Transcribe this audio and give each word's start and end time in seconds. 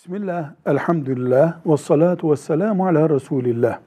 Bismillah, 0.00 0.52
elhamdülillah, 0.66 1.66
ve 1.66 1.76
salatu 1.76 2.30
ve 2.30 2.36
selamu 2.36 2.86
ala 2.86 3.10
Resulillah. 3.10 3.78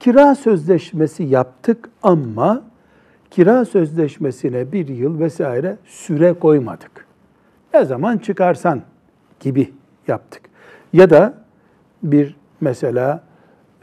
Kira 0.00 0.34
sözleşmesi 0.34 1.22
yaptık 1.22 1.88
ama 2.02 2.62
kira 3.30 3.64
sözleşmesine 3.64 4.72
bir 4.72 4.88
yıl 4.88 5.18
vesaire 5.20 5.76
süre 5.84 6.32
koymadık. 6.32 7.06
Ne 7.74 7.84
zaman 7.84 8.18
çıkarsan 8.18 8.82
gibi 9.40 9.72
yaptık. 10.08 10.42
Ya 10.92 11.10
da 11.10 11.34
bir 12.02 12.36
mesela 12.60 13.22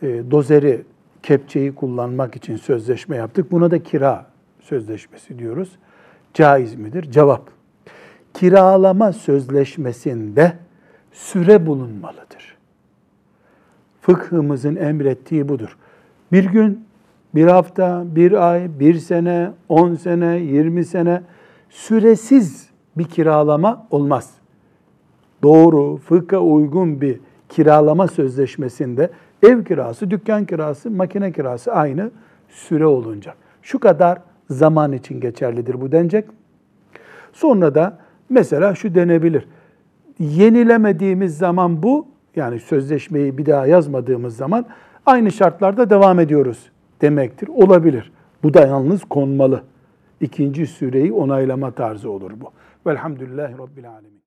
e, 0.01 0.31
dozeri, 0.31 0.83
kepçeyi 1.23 1.75
kullanmak 1.75 2.35
için 2.35 2.57
sözleşme 2.57 3.15
yaptık. 3.15 3.51
Buna 3.51 3.71
da 3.71 3.83
kira 3.83 4.25
sözleşmesi 4.61 5.39
diyoruz. 5.39 5.71
Caiz 6.33 6.75
midir? 6.75 7.11
Cevap. 7.11 7.49
Kiralama 8.33 9.13
sözleşmesinde 9.13 10.53
süre 11.13 11.65
bulunmalıdır. 11.65 12.57
Fıkhımızın 14.01 14.75
emrettiği 14.75 15.49
budur. 15.49 15.77
Bir 16.31 16.45
gün, 16.45 16.85
bir 17.35 17.47
hafta, 17.47 18.03
bir 18.05 18.51
ay, 18.51 18.79
bir 18.79 18.95
sene, 18.95 19.51
on 19.69 19.95
sene, 19.95 20.37
yirmi 20.37 20.85
sene 20.85 21.21
süresiz 21.69 22.69
bir 22.97 23.03
kiralama 23.03 23.87
olmaz. 23.91 24.33
Doğru, 25.43 25.97
fıkha 25.97 26.39
uygun 26.39 27.01
bir 27.01 27.19
kiralama 27.49 28.07
sözleşmesinde 28.07 29.09
ev 29.43 29.63
kirası, 29.63 30.11
dükkan 30.11 30.45
kirası, 30.45 30.91
makine 30.91 31.31
kirası 31.31 31.73
aynı 31.73 32.11
süre 32.49 32.85
olunca. 32.85 33.33
Şu 33.61 33.79
kadar 33.79 34.19
zaman 34.49 34.93
için 34.93 35.19
geçerlidir 35.19 35.81
bu 35.81 35.91
denecek. 35.91 36.25
Sonra 37.33 37.75
da 37.75 37.97
mesela 38.29 38.75
şu 38.75 38.95
denebilir 38.95 39.47
yenilemediğimiz 40.19 41.37
zaman 41.37 41.83
bu, 41.83 42.07
yani 42.35 42.59
sözleşmeyi 42.59 43.37
bir 43.37 43.45
daha 43.45 43.67
yazmadığımız 43.67 44.35
zaman 44.35 44.65
aynı 45.05 45.31
şartlarda 45.31 45.89
devam 45.89 46.19
ediyoruz 46.19 46.69
demektir. 47.01 47.47
Olabilir. 47.47 48.11
Bu 48.43 48.53
da 48.53 48.67
yalnız 48.67 49.03
konmalı. 49.03 49.63
İkinci 50.21 50.67
süreyi 50.67 51.13
onaylama 51.13 51.71
tarzı 51.71 52.09
olur 52.09 52.31
bu. 52.41 52.51
Velhamdülillahi 52.89 53.53
Rabbil 53.53 53.89
Alemin. 53.89 54.23